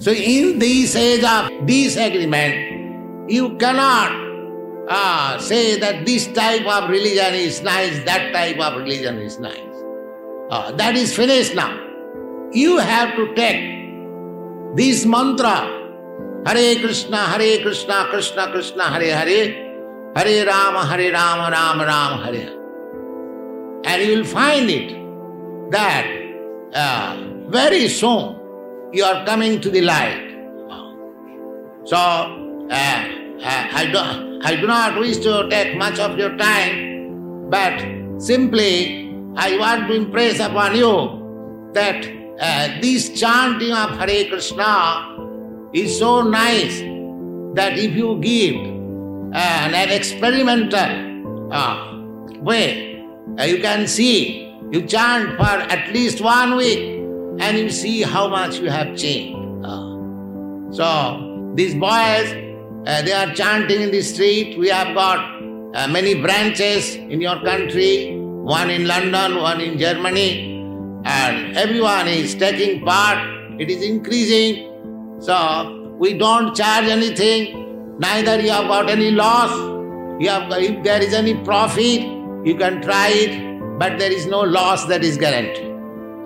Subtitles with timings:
[0.00, 4.08] So, in this age of disagreement, you cannot
[4.88, 9.60] uh, say that this type of religion is nice, that type of religion is nice.
[10.48, 11.76] Uh, that is finished now.
[12.50, 13.60] You have to take
[14.74, 15.68] this mantra
[16.46, 22.56] Hare Krishna, Hare Krishna, Krishna Krishna, Hare Hare, Hare Rama, Hare Rama, Rama Rama, Hare.
[23.84, 26.06] And you will find it that
[26.72, 28.39] uh, very soon
[28.92, 30.26] you are coming to the light.
[31.84, 37.48] So, uh, uh, I, do, I do not wish to take much of your time,
[37.50, 37.80] but
[38.20, 42.04] simply I want to impress upon you that
[42.40, 45.16] uh, this chanting of Hare Krishna
[45.72, 46.80] is so nice
[47.54, 48.56] that if you give
[49.34, 51.96] uh, an experimental uh,
[52.40, 53.04] way,
[53.38, 56.99] uh, you can see, you chant for at least one week
[57.40, 59.36] and you see how much you have changed.
[59.64, 62.32] Uh, so, these boys,
[62.86, 64.58] uh, they are chanting in the street.
[64.58, 65.18] We have got
[65.74, 70.62] uh, many branches in your country, one in London, one in Germany,
[71.04, 73.18] and everyone is taking part.
[73.58, 74.66] It is increasing.
[75.20, 79.50] So we don't charge anything, neither you have got any loss.
[80.20, 82.02] You have, if there is any profit,
[82.44, 85.69] you can try it, but there is no loss that is guaranteed.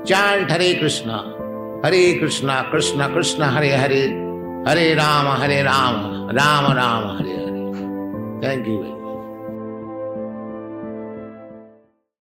[0.07, 1.11] Chant Hare Krishna
[1.85, 4.03] Hare Krishna Krishna Krishna, Hare Hare
[4.69, 5.95] Hare Ram Hare Ram
[6.31, 7.55] Ram Ram, Hare Hare.
[8.43, 9.04] Thank you very